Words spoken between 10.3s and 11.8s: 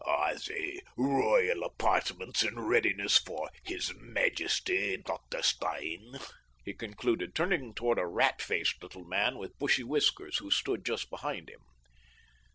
who stood just behind him.